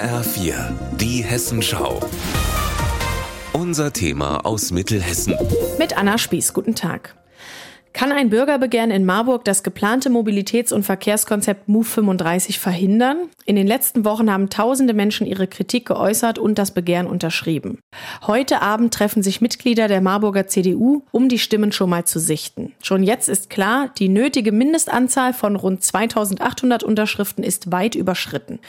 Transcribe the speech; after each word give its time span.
HR4, 0.00 0.54
die 0.96 1.22
Hessenschau. 1.22 2.00
Unser 3.52 3.92
Thema 3.92 4.46
aus 4.46 4.70
Mittelhessen. 4.70 5.34
Mit 5.78 5.98
Anna 5.98 6.16
Spieß, 6.16 6.54
guten 6.54 6.74
Tag. 6.74 7.14
Kann 7.92 8.12
ein 8.12 8.30
Bürgerbegehren 8.30 8.90
in 8.90 9.04
Marburg 9.04 9.44
das 9.44 9.62
geplante 9.62 10.10
Mobilitäts- 10.10 10.72
und 10.72 10.84
Verkehrskonzept 10.84 11.68
MOVE 11.68 11.84
35 11.84 12.60
verhindern? 12.60 13.28
In 13.44 13.56
den 13.56 13.66
letzten 13.66 14.04
Wochen 14.04 14.32
haben 14.32 14.48
tausende 14.48 14.94
Menschen 14.94 15.26
ihre 15.26 15.48
Kritik 15.48 15.86
geäußert 15.86 16.38
und 16.38 16.58
das 16.58 16.70
Begehren 16.70 17.08
unterschrieben. 17.08 17.80
Heute 18.26 18.62
Abend 18.62 18.94
treffen 18.94 19.24
sich 19.24 19.40
Mitglieder 19.40 19.88
der 19.88 20.00
Marburger 20.00 20.46
CDU, 20.46 21.02
um 21.10 21.28
die 21.28 21.40
Stimmen 21.40 21.72
schon 21.72 21.90
mal 21.90 22.04
zu 22.04 22.20
sichten. 22.20 22.72
Schon 22.80 23.02
jetzt 23.02 23.28
ist 23.28 23.50
klar, 23.50 23.90
die 23.98 24.08
nötige 24.08 24.52
Mindestanzahl 24.52 25.32
von 25.32 25.56
rund 25.56 25.82
2800 25.82 26.84
Unterschriften 26.84 27.42
ist 27.42 27.72
weit 27.72 27.96
überschritten. 27.96 28.60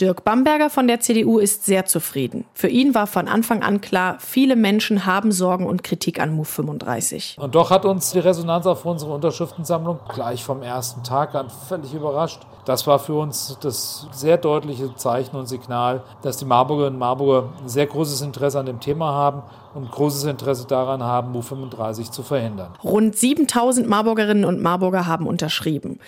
Dirk 0.00 0.24
Bamberger 0.24 0.68
von 0.68 0.88
der 0.88 0.98
CDU 0.98 1.38
ist 1.38 1.64
sehr 1.64 1.86
zufrieden. 1.86 2.44
Für 2.54 2.68
ihn 2.68 2.94
war 2.94 3.06
von 3.06 3.28
Anfang 3.28 3.62
an 3.62 3.80
klar, 3.80 4.18
viele 4.18 4.56
Menschen 4.56 5.06
haben 5.06 5.30
Sorgen 5.30 5.66
und 5.66 5.84
Kritik 5.84 6.20
an 6.20 6.34
MOVE 6.34 6.50
35. 6.50 7.36
Und 7.38 7.54
doch 7.54 7.70
hat 7.70 7.84
uns 7.84 8.10
die 8.10 8.18
Resonanz 8.18 8.63
Resonanz 8.64 8.66
auf 8.66 8.84
unsere 8.84 9.12
Unterschriftensammlung 9.12 9.98
gleich 10.12 10.44
vom 10.44 10.62
ersten 10.62 11.02
Tag 11.02 11.34
an 11.34 11.48
völlig 11.68 11.94
überrascht. 11.94 12.40
Das 12.64 12.86
war 12.86 12.98
für 12.98 13.14
uns 13.14 13.58
das 13.60 14.06
sehr 14.10 14.38
deutliche 14.38 14.94
Zeichen 14.96 15.36
und 15.36 15.46
Signal, 15.46 16.02
dass 16.22 16.38
die 16.38 16.46
Marburgerinnen 16.46 16.94
und 16.94 17.00
Marburger 17.00 17.50
ein 17.60 17.68
sehr 17.68 17.86
großes 17.86 18.22
Interesse 18.22 18.58
an 18.58 18.66
dem 18.66 18.80
Thema 18.80 19.12
haben 19.12 19.42
und 19.74 19.90
großes 19.90 20.24
Interesse 20.24 20.66
daran 20.66 21.02
haben, 21.02 21.32
MU 21.32 21.42
35 21.42 22.10
zu 22.10 22.22
verhindern. 22.22 22.72
Rund 22.82 23.16
7000 23.16 23.86
Marburgerinnen 23.86 24.44
und 24.46 24.62
Marburger 24.62 25.06
haben 25.06 25.26
unterschrieben. 25.26 25.98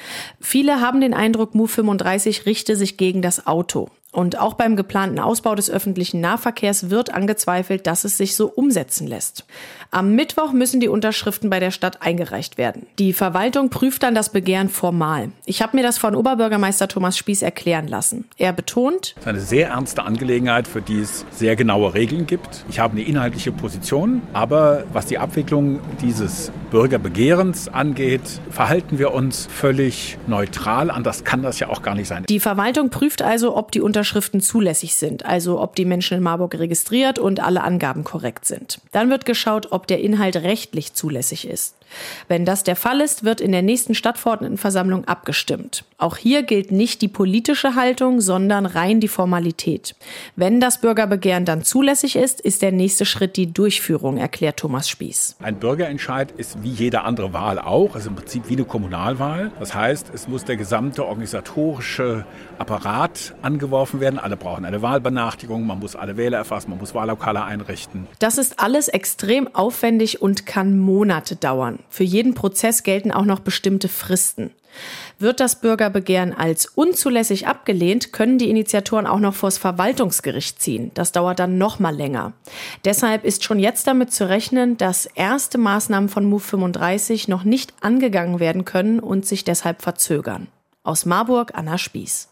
Viele 0.40 0.80
haben 0.80 1.00
den 1.00 1.12
Eindruck, 1.12 1.54
MU 1.54 1.66
35 1.66 2.46
richte 2.46 2.76
sich 2.76 2.96
gegen 2.96 3.20
das 3.20 3.46
Auto. 3.46 3.88
Und 4.16 4.38
auch 4.38 4.54
beim 4.54 4.76
geplanten 4.76 5.18
Ausbau 5.18 5.54
des 5.54 5.68
öffentlichen 5.68 6.22
Nahverkehrs 6.22 6.88
wird 6.88 7.12
angezweifelt, 7.12 7.86
dass 7.86 8.04
es 8.04 8.16
sich 8.16 8.34
so 8.34 8.46
umsetzen 8.46 9.06
lässt. 9.06 9.44
Am 9.90 10.14
Mittwoch 10.14 10.54
müssen 10.54 10.80
die 10.80 10.88
Unterschriften 10.88 11.50
bei 11.50 11.60
der 11.60 11.70
Stadt 11.70 12.00
eingereicht 12.00 12.56
werden. 12.56 12.86
Die 12.98 13.12
Verwaltung 13.12 13.68
prüft 13.68 14.02
dann 14.04 14.14
das 14.14 14.30
Begehren 14.30 14.70
formal. 14.70 15.32
Ich 15.44 15.60
habe 15.60 15.76
mir 15.76 15.82
das 15.82 15.98
von 15.98 16.14
Oberbürgermeister 16.14 16.88
Thomas 16.88 17.18
Spieß 17.18 17.42
erklären 17.42 17.88
lassen. 17.88 18.24
Er 18.38 18.54
betont, 18.54 19.14
es 19.16 19.20
ist 19.20 19.28
eine 19.28 19.40
sehr 19.40 19.68
ernste 19.68 20.02
Angelegenheit, 20.04 20.66
für 20.66 20.80
die 20.80 21.00
es 21.00 21.26
sehr 21.30 21.54
genaue 21.54 21.92
Regeln 21.92 22.26
gibt. 22.26 22.64
Ich 22.70 22.78
habe 22.78 22.94
eine 22.94 23.02
inhaltliche 23.02 23.52
Position, 23.52 24.22
aber 24.32 24.84
was 24.94 25.04
die 25.04 25.18
Abwicklung 25.18 25.80
dieses 26.00 26.50
Bürgerbegehrens 26.70 27.68
angeht, 27.68 28.40
verhalten 28.50 28.98
wir 28.98 29.12
uns 29.12 29.46
völlig 29.50 30.18
neutral. 30.26 30.90
Anders 30.90 31.24
kann 31.24 31.42
das 31.42 31.58
ja 31.58 31.68
auch 31.68 31.82
gar 31.82 31.94
nicht 31.94 32.08
sein. 32.08 32.24
Die 32.28 32.40
Verwaltung 32.40 32.90
prüft 32.90 33.22
also, 33.22 33.56
ob 33.56 33.72
die 33.72 33.80
Unterschriften 33.80 34.06
Unterschriften 34.16 34.40
zulässig 34.40 34.94
sind, 34.94 35.26
also 35.26 35.60
ob 35.60 35.74
die 35.74 35.84
Menschen 35.84 36.18
in 36.18 36.22
Marburg 36.22 36.54
registriert 36.54 37.18
und 37.18 37.40
alle 37.40 37.62
Angaben 37.62 38.04
korrekt 38.04 38.44
sind. 38.44 38.80
Dann 38.92 39.10
wird 39.10 39.24
geschaut, 39.26 39.72
ob 39.72 39.86
der 39.86 40.00
Inhalt 40.00 40.36
rechtlich 40.36 40.94
zulässig 40.94 41.48
ist. 41.48 41.74
Wenn 42.28 42.44
das 42.44 42.64
der 42.64 42.76
Fall 42.76 43.00
ist, 43.00 43.24
wird 43.24 43.40
in 43.40 43.52
der 43.52 43.62
nächsten 43.62 43.94
Stadtverordnetenversammlung 43.94 45.04
abgestimmt. 45.06 45.84
Auch 45.98 46.16
hier 46.16 46.42
gilt 46.42 46.72
nicht 46.72 47.00
die 47.00 47.08
politische 47.08 47.74
Haltung, 47.74 48.20
sondern 48.20 48.66
rein 48.66 49.00
die 49.00 49.08
Formalität. 49.08 49.94
Wenn 50.36 50.60
das 50.60 50.80
Bürgerbegehren 50.80 51.44
dann 51.44 51.64
zulässig 51.64 52.16
ist, 52.16 52.40
ist 52.40 52.60
der 52.60 52.72
nächste 52.72 53.06
Schritt 53.06 53.36
die 53.36 53.52
Durchführung, 53.52 54.18
erklärt 54.18 54.58
Thomas 54.58 54.88
Spieß. 54.88 55.36
Ein 55.42 55.56
Bürgerentscheid 55.56 56.32
ist 56.32 56.62
wie 56.62 56.70
jede 56.70 57.02
andere 57.02 57.32
Wahl 57.32 57.58
auch, 57.58 57.94
also 57.94 58.10
im 58.10 58.16
Prinzip 58.16 58.48
wie 58.48 58.54
eine 58.54 58.64
Kommunalwahl. 58.64 59.52
Das 59.58 59.74
heißt, 59.74 60.10
es 60.12 60.28
muss 60.28 60.44
der 60.44 60.56
gesamte 60.56 61.06
organisatorische 61.06 62.26
Apparat 62.58 63.34
angeworfen 63.42 64.00
werden. 64.00 64.18
Alle 64.18 64.36
brauchen 64.36 64.64
eine 64.64 64.82
Wahlbenachrichtigung, 64.82 65.66
man 65.66 65.78
muss 65.78 65.96
alle 65.96 66.16
Wähler 66.16 66.38
erfassen, 66.38 66.70
man 66.70 66.78
muss 66.78 66.94
Wahllokale 66.94 67.42
einrichten. 67.42 68.06
Das 68.18 68.38
ist 68.38 68.60
alles 68.60 68.88
extrem 68.88 69.54
aufwendig 69.54 70.20
und 70.20 70.46
kann 70.46 70.78
Monate 70.78 71.36
dauern. 71.36 71.75
Für 71.88 72.04
jeden 72.04 72.34
Prozess 72.34 72.82
gelten 72.82 73.12
auch 73.12 73.24
noch 73.24 73.40
bestimmte 73.40 73.88
Fristen. 73.88 74.50
Wird 75.18 75.40
das 75.40 75.60
Bürgerbegehren 75.60 76.34
als 76.34 76.66
unzulässig 76.66 77.46
abgelehnt, 77.46 78.12
können 78.12 78.38
die 78.38 78.50
Initiatoren 78.50 79.06
auch 79.06 79.18
noch 79.18 79.34
vors 79.34 79.56
Verwaltungsgericht 79.56 80.60
ziehen. 80.60 80.90
Das 80.94 81.12
dauert 81.12 81.38
dann 81.38 81.56
noch 81.56 81.78
mal 81.78 81.94
länger. 81.94 82.34
Deshalb 82.84 83.24
ist 83.24 83.42
schon 83.42 83.58
jetzt 83.58 83.86
damit 83.86 84.12
zu 84.12 84.28
rechnen, 84.28 84.76
dass 84.76 85.06
erste 85.06 85.56
Maßnahmen 85.56 86.10
von 86.10 86.26
MOVE 86.26 86.44
35 86.44 87.28
noch 87.28 87.44
nicht 87.44 87.72
angegangen 87.80 88.40
werden 88.40 88.64
können 88.64 89.00
und 89.00 89.24
sich 89.24 89.44
deshalb 89.44 89.80
verzögern. 89.80 90.48
Aus 90.82 91.06
Marburg, 91.06 91.52
Anna 91.54 91.78
Spieß. 91.78 92.28